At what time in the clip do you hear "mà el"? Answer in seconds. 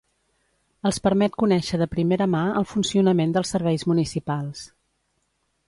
2.37-2.67